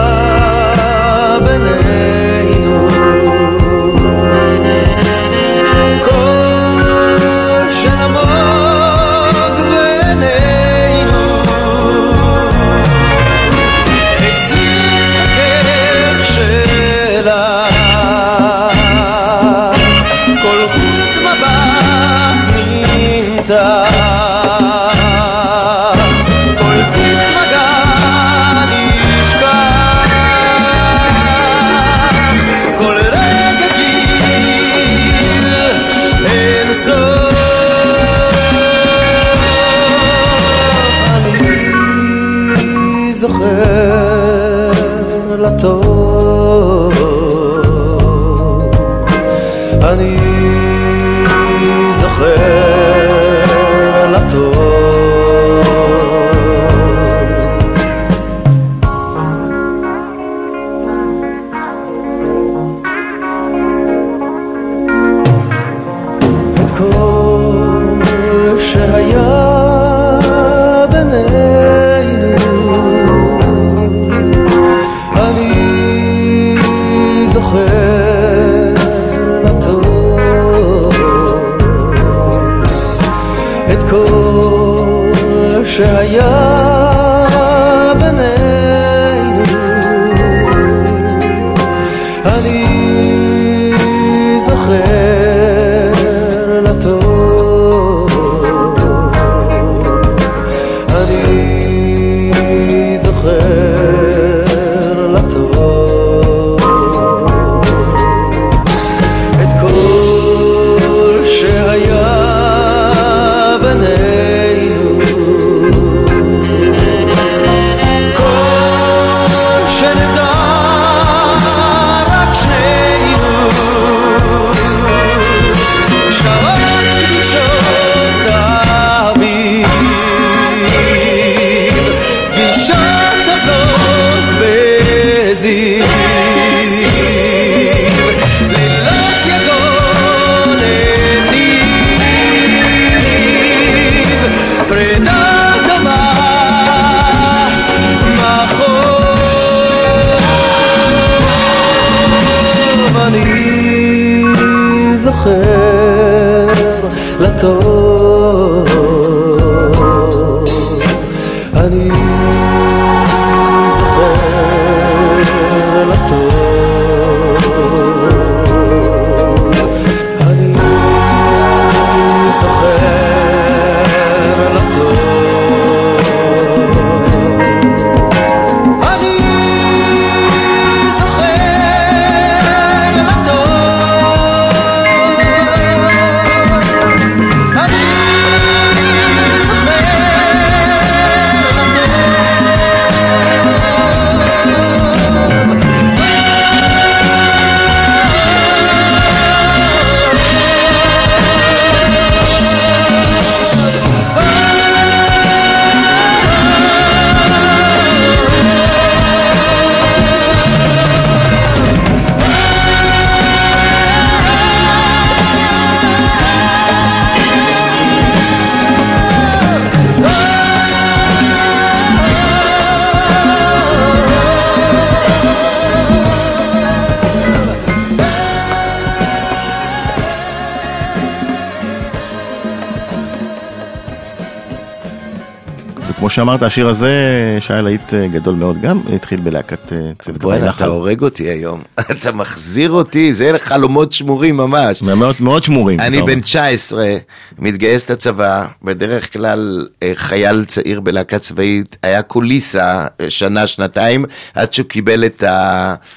[236.13, 236.91] שאמרת, השיר הזה
[237.39, 240.52] שהיה להיט אה, גדול מאוד גם, התחיל בלהקת אה, צוות בוא'נה, הלילה.
[240.56, 241.62] אתה הורג אותי היום.
[241.91, 244.82] אתה מחזיר אותי, זה חלומות שמורים ממש.
[244.82, 245.80] מאוד מאוד שמורים.
[245.80, 246.21] אני בן אומר.
[246.21, 246.95] 19,
[247.39, 254.67] מתגייס לצבא, בדרך כלל אה, חייל צעיר בלהקה צבאית, היה קוליסה שנה, שנתיים, עד שהוא
[254.67, 255.23] קיבל את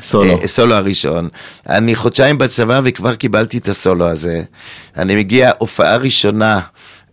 [0.01, 0.39] סולו.
[0.43, 1.29] הסולו הראשון.
[1.69, 4.43] אני חודשיים בצבא וכבר קיבלתי את הסולו הזה.
[4.97, 6.61] אני מגיע, הופעה ראשונה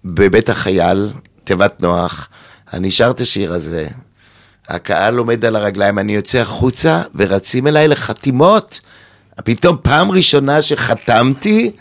[0.05, 1.09] בבית החייל,
[1.43, 2.29] תיבת נוח,
[2.73, 3.87] אני שר את השיר הזה.
[4.67, 8.79] הקהל עומד על הרגליים, אני יוצא החוצה ורצים אליי לחתימות.
[9.43, 11.71] פתאום פעם ראשונה שחתמתי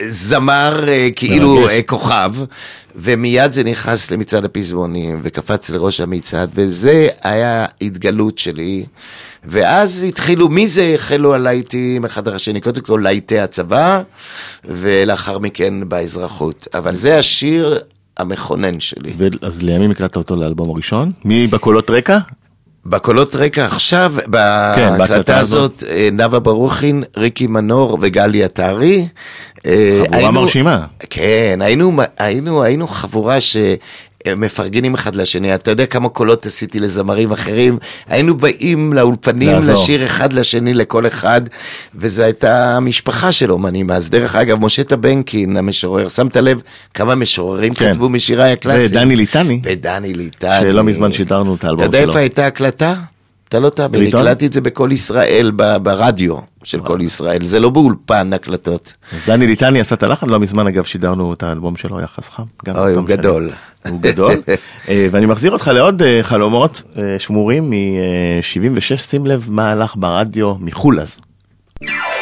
[0.00, 1.70] כזמר אה, כאילו מרגש.
[1.70, 2.32] אה, כוכב,
[2.96, 8.86] ומיד זה נכנס למצעד הפזמונים, וקפץ לראש המצעד, וזה היה התגלות שלי.
[9.44, 14.02] ואז התחילו, מזה החלו הלהיטים אחד אחרי השני, קודם כל להיטי הצבא,
[14.64, 16.68] ולאחר מכן באזרחות.
[16.74, 17.78] אבל זה השיר
[18.18, 19.12] המכונן שלי.
[19.42, 21.12] אז לימים הקלטת אותו לאלבום הראשון?
[21.24, 22.18] מי בקולות רקע?
[22.86, 24.14] בקולות רקע עכשיו,
[24.76, 25.72] כן, בהקלטה הזאת.
[25.72, 29.08] הזאת, אה, נאוה ברוכין, ריקי מנור וגלי עטרי.
[29.66, 30.86] אה, חבורה היינו- מרשימה.
[31.10, 33.36] כן, היינו, היינו, היינו חבורה
[34.28, 35.54] שמפרגנים אחד לשני.
[35.54, 37.78] אתה יודע כמה קולות עשיתי לזמרים אחרים?
[38.08, 39.74] היינו באים לאולפנים לעזור.
[39.74, 41.40] לשיר אחד לשני לכל אחד,
[41.94, 43.90] וזו הייתה משפחה של אומנים.
[43.90, 46.62] אז דרך אגב, משה טבנקין, המשורר, שמת לב
[46.94, 47.90] כמה משוררים כן.
[47.90, 48.90] כתבו משירייך הקלאסיים?
[48.90, 50.60] ודני ליטני, ודני ליטני.
[50.60, 52.08] שלא מזמן שידרנו את האלבום אתה יודע שלו.
[52.08, 52.94] איפה הייתה הקלטה?
[53.54, 54.06] אתה לא תאמין?
[54.06, 55.52] הקלטתי את זה בקול ישראל,
[55.82, 58.92] ברדיו של קול ישראל, זה לא באולפן הקלטות.
[59.12, 62.42] אז דני ליטני עשה את הלחן, לא מזמן אגב שידרנו את האלבום שלו, יחס חם.
[62.74, 63.06] אוי, הוא.
[63.06, 63.50] גדול.
[63.88, 64.32] הוא גדול.
[64.88, 70.54] אה, ואני מחזיר אותך לעוד אה, חלומות אה, שמורים מ-76, שים לב מה הלך ברדיו
[70.60, 71.20] מחולז.
[71.84, 72.13] Friday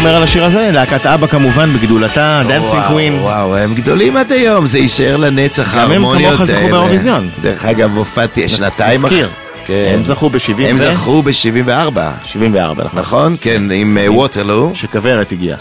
[0.00, 0.70] אומר על השיר הזה?
[0.72, 3.14] להקת אבא כמובן בגדולתה, Dancing Queen.
[3.14, 6.70] וואו, הם גדולים עד היום, זה יישאר לנצח גם הם ההרמוניות כמוך זכו האלה.
[6.70, 7.28] באירוויזיון.
[7.42, 9.28] דרך אגב, הופעתי שנתיים נזכיר.
[9.64, 9.92] כן.
[9.94, 12.98] הם זכו ב-70 הם ו- זכו ב-74, 74, נכון.
[13.00, 13.36] נכון?
[13.40, 14.70] כן, עם אה, Waterloo.
[14.74, 15.56] שכוורת הגיעה.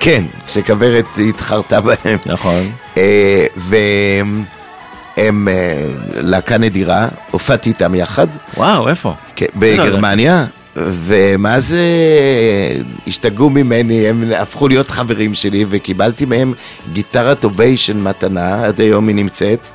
[0.00, 2.18] כן, שכוורת התחרתה בהם.
[2.26, 2.70] נכון.
[2.96, 4.44] אה, והם
[5.48, 9.14] אה, להקה נדירה, הופעתי איתם יחד, וואו, איפה?
[9.36, 10.44] כן, בגרמניה,
[10.76, 11.84] ומה זה,
[13.06, 16.54] השתגעו ממני, הם הפכו להיות חברים שלי, וקיבלתי מהם
[16.92, 19.68] גיטרת Ovation מתנה, עד היום היא נמצאת.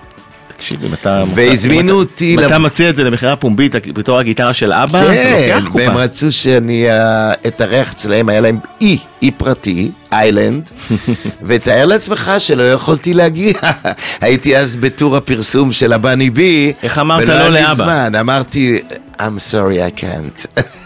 [0.57, 1.23] תקשיב, אם אתה...
[1.35, 5.59] והזמינו אותי אם אתה מציע את זה למכירה פומבית בתור הגיטרה של אבא, אתה כן,
[5.61, 6.03] לוקח והם קופה.
[6.03, 10.69] רצו שאני אה, אתארח אצלהם, היה להם אי, אי פרטי, island,
[11.47, 13.53] ותאר לעצמך שלא יכולתי להגיע.
[14.21, 17.73] הייתי אז בטור הפרסום של הבני בי, איך אמרת ולא לא היה לי לאבא?
[17.75, 18.79] זמן, אמרתי,
[19.19, 20.61] I'm sorry, I can't.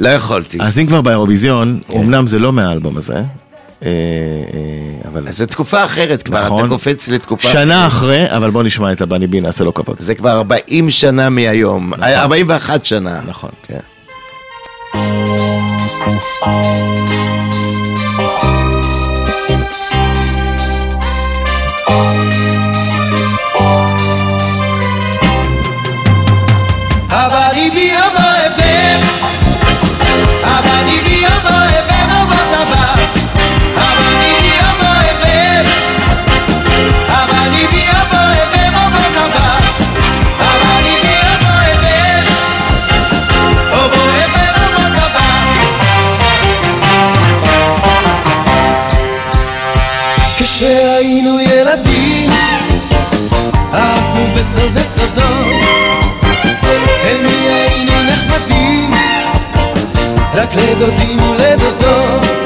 [0.00, 0.58] לא יכולתי.
[0.60, 3.20] אז אם כבר באירוויזיון, אמנם זה לא מהאלבום הזה, אה,
[3.82, 3.90] אה,
[5.12, 5.28] אבל...
[5.28, 6.60] אז זו תקופה אחרת כבר, נכון.
[6.60, 7.92] אתה קופץ לתקופה שנה אחרת.
[7.92, 9.96] אחרי, אבל בוא נשמע את הבני בי, נעשה לו כבוד.
[9.98, 13.20] זה כבר 40 שנה מהיום, 41 שנה.
[13.26, 13.50] נכון.
[13.62, 13.78] כן.
[60.38, 62.37] רק לדודים ולדודות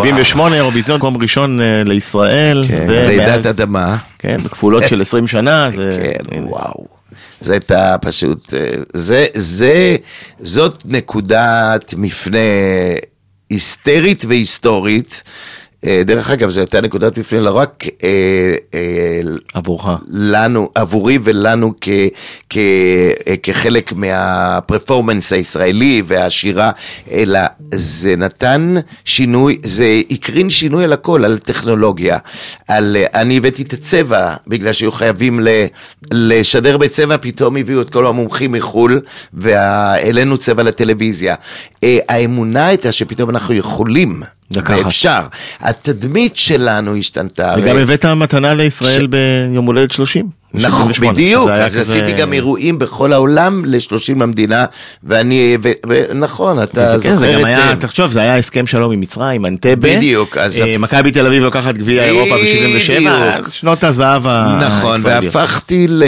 [0.00, 2.64] ב-78 אירוויזיון מקום ראשון אה, לישראל.
[2.68, 3.96] כן, רעידת אדמה.
[4.18, 5.90] כן, בכפולות של 20 שנה, זה...
[6.02, 6.86] כן, וואו.
[7.40, 9.96] זה הייתה פשוט, אה, זה, זה,
[10.38, 12.38] זאת נקודת מפנה
[13.50, 15.22] היסטרית והיסטורית.
[15.86, 18.08] אה, דרך אגב, זו הייתה נקודת מפנה לא רק אה,
[18.74, 19.20] אה,
[19.54, 19.86] עבורך.
[20.08, 21.88] לנו, עבורי ולנו כ,
[22.50, 22.58] כ,
[23.42, 26.70] כחלק מהפרפורמנס הישראלי והשירה,
[27.10, 27.40] אלא
[27.74, 28.74] זה נתן
[29.04, 32.18] שינוי, זה הקרין שינוי על הכל, על טכנולוגיה.
[32.68, 35.48] על, אני הבאתי את הצבע, בגלל שהיו חייבים ל,
[36.12, 39.00] לשדר בצבע, פתאום הביאו את כל המומחים מחו"ל,
[39.34, 41.34] והעלינו צבע לטלוויזיה.
[41.82, 44.22] האמונה הייתה שפתאום אנחנו יכולים.
[44.56, 44.84] לקחת.
[44.84, 45.20] ואפשר.
[45.60, 47.54] התדמית שלנו השתנתה.
[47.58, 50.43] וגם הרי- הבאת מתנה לישראל ביום הולדת 30.
[50.54, 54.64] נכון, ב-78, בדיוק, אז כזה- עשיתי גם אירועים בכל העולם ל-30 למדינה,
[55.04, 57.44] ואני, ו- ו- נכון, אתה זה כן, זה זוכר גם את...
[57.44, 59.96] היה, אה, תחשוב, זה היה הסכם שלום עם מצרים, אנטבה.
[59.96, 63.48] בדיוק, אז- אה, מכבי תל אביב לוקחת גביע אירופה ב-77, בדיוק.
[63.48, 65.34] שנות הזהב נכון, הישראליות.
[65.34, 66.04] והפכתי ל...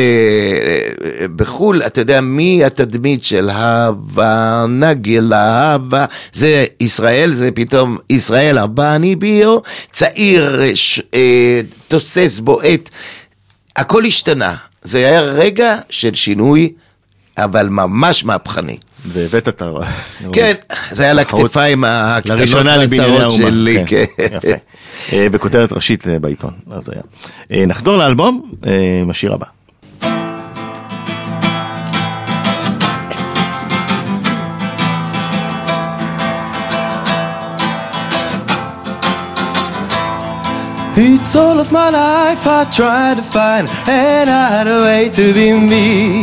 [1.37, 5.37] בחו"ל, אתה יודע, מי התדמית של הווה, נגילה,
[5.75, 9.59] הווה, זה ישראל, זה פתאום ישראל הבא אני ביו,
[9.93, 11.01] צעיר, ש...
[11.15, 12.91] אה, תוסס, בועט,
[13.77, 14.55] הכל השתנה.
[14.83, 16.73] זה היה רגע של שינוי,
[17.39, 18.77] אבל ממש מהפכני.
[19.07, 19.71] והבאת את ה...
[20.33, 20.53] כן,
[20.91, 21.21] זה היה.
[21.21, 22.41] הכתפיים הקטנות
[22.91, 23.33] והצרות.
[23.33, 24.05] שלי, כן.
[24.19, 24.49] יפה.
[25.13, 27.03] אה, בכותרת ראשית אה, בעיתון, אז היה.
[27.53, 28.51] אה, נחזור לאלבום,
[29.03, 29.47] עם השיר הבא.
[40.99, 46.23] It's all of my life I try to find another way to be me.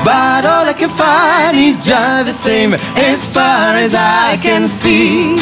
[0.00, 5.36] But all I can find is just the same as far as I can see.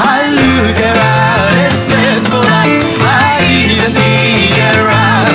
[0.00, 2.80] I look around and search for light.
[3.04, 5.28] I even dig around.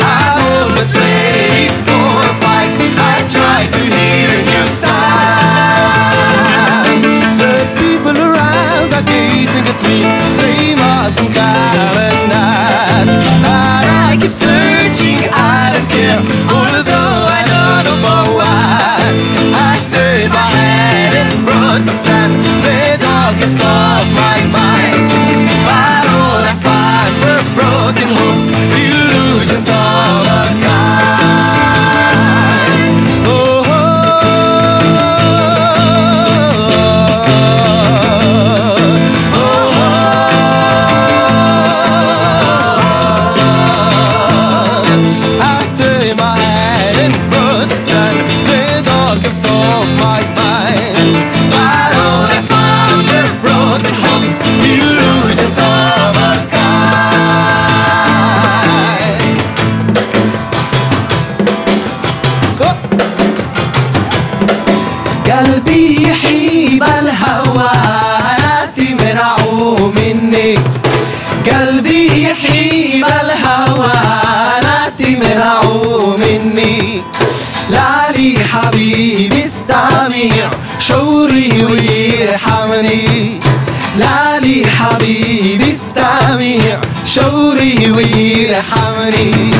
[0.00, 2.72] I'm almost ready for a fight.
[2.96, 5.92] I try to hear a new sound.
[7.36, 10.00] The people around are gazing at me.
[10.40, 11.36] They must think
[14.22, 16.22] keep searching, I don't care.
[16.46, 19.16] Although I don't know for what.
[19.50, 22.30] I turn my head and brought the sun.
[22.62, 25.10] The darkness of my mind.
[25.66, 28.46] But all I find were broken hopes,
[28.78, 30.81] illusions of a kind.
[77.02, 83.40] مني لا لي حبيبي استمع شعوري ويرحمني
[83.98, 89.50] لا لي حبيبي استمع شعوري ويرحمني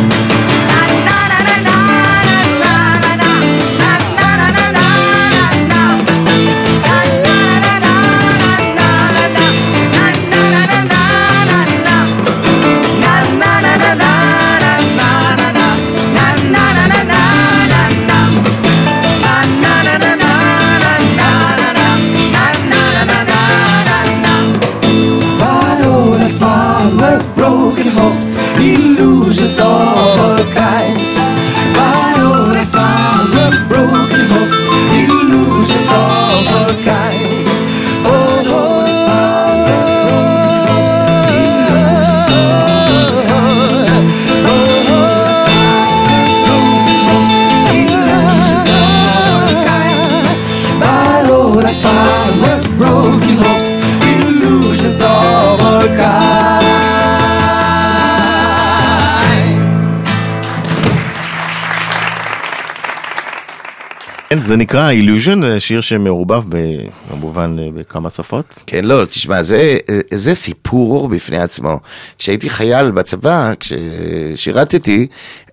[64.47, 68.45] זה נקרא אילוז'ן, זה שיר שמעורבב ב- כמובן אה, בכמה שפות.
[68.67, 69.79] כן, לא, תשמע, זה,
[70.11, 71.81] זה סיפור בפני עצמו.
[72.19, 75.07] כשהייתי חייל בצבא, כששירתתי,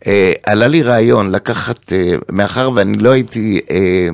[0.08, 4.08] אה, עלה לי רעיון לקחת, אה, מאחר ואני לא הייתי אה,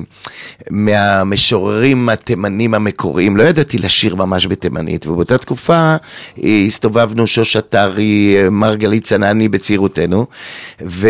[0.70, 5.96] מהמשוררים התימנים המקוריים, לא ידעתי לשיר ממש בתימנית, ובאותה תקופה
[6.44, 10.26] אה, הסתובבנו שוש עטרי, אה, מרגלית צנני בצעירותנו,
[10.82, 11.08] ו...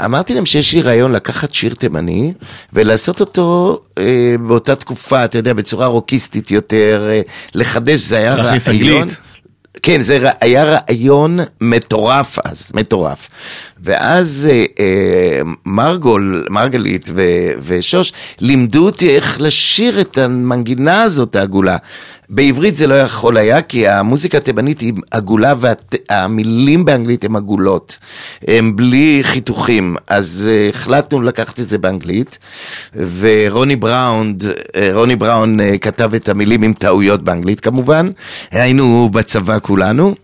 [0.00, 2.32] אמרתי להם שיש לי רעיון לקחת שיר תימני
[2.72, 7.20] ולעשות אותו אה, באותה תקופה, אתה יודע, בצורה רוקיסטית יותר, אה,
[7.54, 9.08] לחדש, זה היה רעיון.
[9.82, 13.28] כן, זה היה רעיון מטורף אז, מטורף.
[13.84, 17.22] ואז אה, אה, מרגול, מרגלית ו,
[17.62, 21.76] ושוש לימדו אותי איך לשיר את המנגינה הזאת העגולה.
[22.28, 27.98] בעברית זה לא יכול היה, כי המוזיקה התימנית היא עגולה והמילים באנגלית הן עגולות,
[28.48, 29.96] הן בלי חיתוכים.
[30.06, 32.38] אז אה, החלטנו לקחת את זה באנגלית,
[33.18, 34.36] ורוני בראון,
[34.76, 38.10] אה, רוני בראון אה, כתב את המילים עם טעויות באנגלית כמובן,
[38.50, 40.14] היינו בצבא כולנו.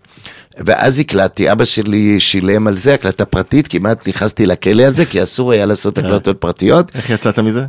[0.57, 5.23] ואז הקלטתי, אבא שלי שילם על זה הקלטה פרטית, כמעט נכנסתי לכלא על זה, כי
[5.23, 7.63] אסור היה לעשות הקלטות פרטיות, איך יצאת מזה?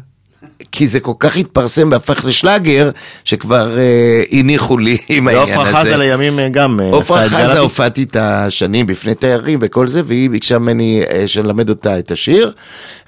[0.72, 2.90] כי זה כל כך התפרסם והפך לשלאגר,
[3.24, 5.58] שכבר אה, הניחו לי עם העניין הזה.
[5.58, 7.58] ועפרה חזה לימים אה, גם אה, עפרה את חזה.
[7.58, 12.52] הופעתי את השנים בפני תיירים וכל זה, והיא ביקשה ממני אה, שנלמד אותה את השיר.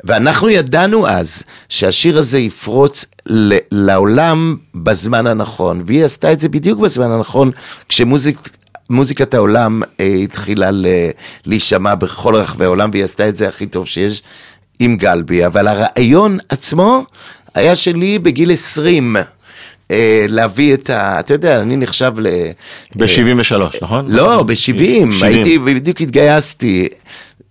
[0.05, 3.05] ואנחנו ידענו אז שהשיר הזה יפרוץ
[3.72, 7.51] לעולם בזמן הנכון, והיא עשתה את זה בדיוק בזמן הנכון,
[7.89, 8.39] כשמוזיק...
[8.91, 10.70] מוזיקת העולם אה, התחילה
[11.47, 14.22] להישמע בכל רחבי העולם, והיא עשתה את זה הכי טוב שיש
[14.80, 17.05] עם גלבי, אבל הרעיון עצמו
[17.55, 19.16] היה שלי בגיל 20.
[19.91, 21.20] אה, להביא את ה...
[21.20, 22.28] אתה יודע, אני נחשב ל...
[22.97, 24.07] ב-73, נכון?
[24.09, 25.11] לא, ב-70, 70.
[25.22, 26.89] הייתי, בדיוק התגייסתי.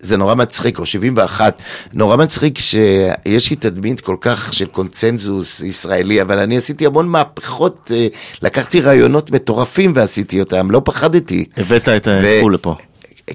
[0.04, 1.62] זה נורא מצחיק, או 71,
[1.93, 7.91] נורא מצחיק שיש לי תדמית כל כך של קונצנזוס ישראלי, אבל אני עשיתי המון מהפכות,
[7.93, 8.08] אה,
[8.41, 11.45] לקחתי רעיונות מטורפים ועשיתי אותם, לא פחדתי.
[11.58, 12.76] הבאת את החו"ל לפה.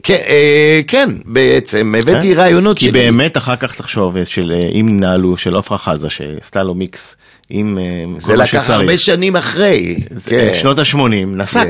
[0.02, 2.40] כן, אה, כן, בעצם, הבאתי כן?
[2.40, 2.92] רעיונות כי שלי.
[2.92, 7.16] באמת אחר כך תחשוב של אה, אם נעלו של עפרה חזה שעשתה לו מיקס
[7.50, 7.78] עם
[8.18, 8.70] זה כל מה לקח שצריך.
[8.70, 9.96] הרבה שנים אחרי.
[10.14, 10.50] זה, כן.
[10.54, 11.66] שנות ה-80, נסק.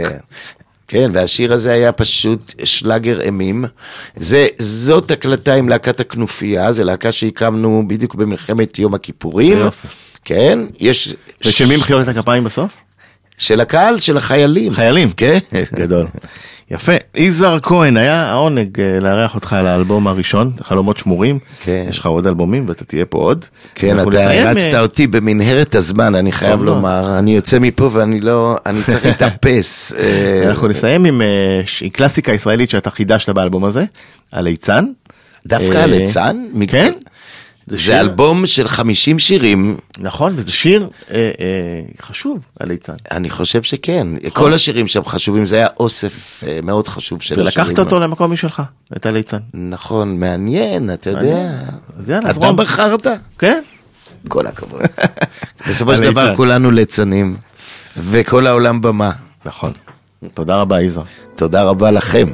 [0.88, 1.10] כן.
[1.14, 3.64] והשיר הזה היה פשוט שלאגר אימים.
[4.16, 9.58] זה, זאת הקלטה עם להקת הכנופיה, זו להקה שהקמנו בדיוק במלחמת יום הכיפורים.
[9.58, 9.88] יופי.
[10.24, 11.14] כן, יש...
[11.44, 12.72] ושל מי מחיאות את הכפיים בסוף?
[13.38, 14.74] של הקהל, של החיילים.
[14.74, 15.12] חיילים.
[15.12, 15.38] כן.
[15.74, 16.06] גדול.
[16.70, 16.92] יפה.
[17.14, 21.38] יזהר כהן, היה העונג אה, לארח אותך על האלבום הראשון, חלומות שמורים.
[21.60, 21.86] כן.
[21.88, 23.44] יש לך עוד אלבומים ואתה תהיה פה עוד.
[23.74, 26.62] כן, אתה נסיים, הרצת אה, אותי במנהרת הזמן, אני חייב.
[26.62, 27.18] לומר.
[27.18, 28.56] אני יוצא מפה ואני לא...
[28.66, 29.92] אני צריך להתאפס.
[29.98, 31.22] אה, אנחנו נסיים עם
[31.92, 33.84] קלאסיקה ישראלית שאתה חידשת באלבום הזה,
[34.32, 34.84] הליצן.
[35.46, 36.36] דווקא הליצן?
[36.68, 36.92] כן.
[37.76, 41.24] זה שיר- אלבום של 50 שירים, נכון, וזה שיר אה, אה,
[42.02, 42.92] חשוב, הליצן.
[43.10, 44.06] אני חושב שכן.
[44.16, 44.30] נכון.
[44.30, 47.66] כל השירים שם חשובים, זה היה אוסף אה, מאוד חשוב של השירים.
[47.68, 48.62] ולקחת אותו למקום משלך,
[48.96, 49.38] את הליצן.
[49.54, 51.50] נכון, מעניין, אתה יודע.
[51.98, 52.52] אז יאללה, אתה.
[52.52, 53.06] בחרת?
[53.38, 53.62] כן?
[54.28, 54.80] כל הכבוד.
[55.68, 56.04] בסופו של.
[56.10, 57.36] דבר כולנו ליצנים,
[57.96, 59.10] וכל העולם במה.
[59.44, 59.72] נכון.
[60.34, 61.04] תודה רבה, יזהר.
[61.36, 62.26] תודה רבה לכם.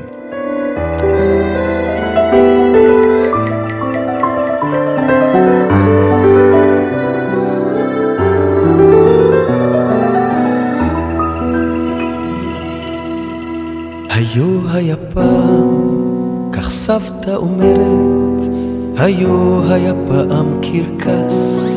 [14.35, 18.43] היו היה פעם, כך סבתא אומרת,
[18.97, 21.75] היו היה פעם קרקס.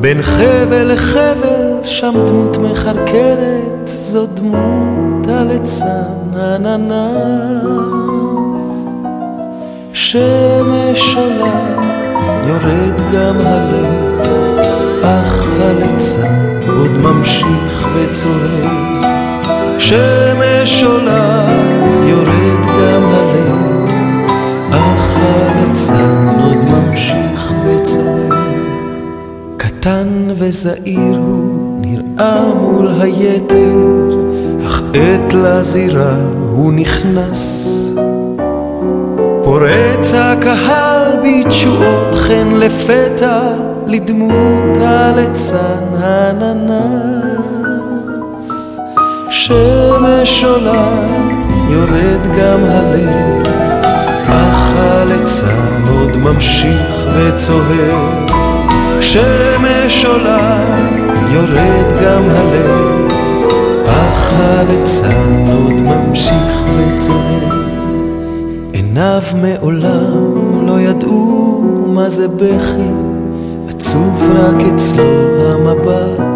[0.00, 7.74] בין חבל לחבל, שם דמות מחרקרת, זו דמות הליצן הננס.
[9.92, 11.76] שמש עולה,
[12.48, 14.20] יורד גם הלב,
[15.02, 18.93] אך הליצן עוד ממשיך וצועק.
[19.88, 21.46] שמש עולה,
[22.08, 23.90] יורד גם הלב,
[24.70, 28.34] אך הליצן עוד ממשיך וצועק.
[29.56, 34.16] קטן וזעיר הוא נראה מול היתר,
[34.66, 36.16] אך עת לזירה
[36.50, 37.70] הוא נכנס.
[39.44, 43.40] פורץ הקהל בתשואות חן לפתע
[43.86, 47.33] לדמות הליצן הננס.
[49.46, 51.06] שמש עולה,
[51.70, 53.46] יורד גם הלב,
[54.28, 58.26] אך הליצן עוד ממשיך וצוהר.
[59.00, 60.58] שמש עולה,
[61.32, 63.12] יורד גם הלב,
[63.86, 67.62] אך הליצן עוד ממשיך וצוהר.
[68.72, 72.90] עיניו מעולם לא ידעו מה זה בכי,
[73.68, 75.04] עצוב רק אצלו
[75.44, 76.33] המבט.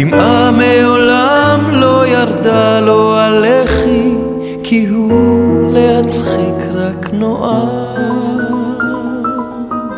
[0.00, 4.14] דמעה מעולם לא ירדה לו הלחי,
[4.62, 8.38] כי הוא להצחיק רק נועד.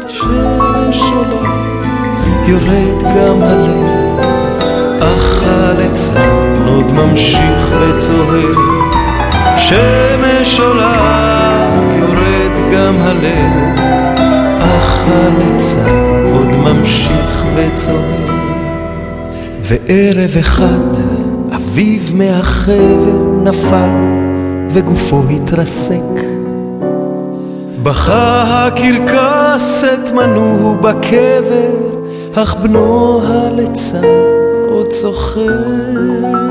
[0.09, 1.42] ששולה
[2.46, 4.18] יורד גם הלב,
[5.01, 8.55] אך הליצן עוד ממשיך וצוהר.
[9.59, 13.78] שמש עולה יורד גם הלב,
[14.61, 18.39] אך הליצן עוד ממשיך וצוהר.
[19.71, 20.97] וערב אחד
[21.57, 23.91] אביו מהחבר נפל
[24.71, 26.27] וגופו התרסק.
[27.83, 32.03] בכה הקרקס את מנוהו בקבר,
[32.35, 34.05] אך בנו הליצן
[34.68, 36.49] עוד צוחק.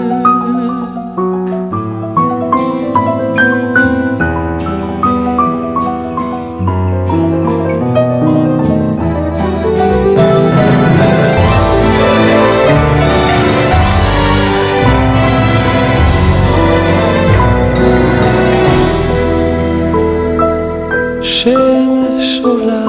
[21.40, 22.86] השמש עולה,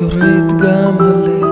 [0.00, 1.46] יורד גם הליל,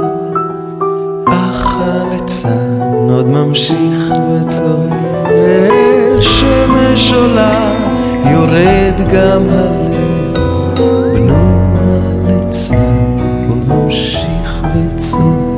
[1.26, 6.20] אך הליצן עוד ממשיך וצוהל.
[6.20, 7.72] שמש עולה,
[8.30, 10.34] יורד גם הליל,
[10.74, 13.18] בנו הליצן
[13.48, 15.51] עוד ממשיך וצוהל.